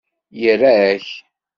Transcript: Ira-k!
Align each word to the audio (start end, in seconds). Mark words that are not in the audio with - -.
Ira-k! 0.49 1.05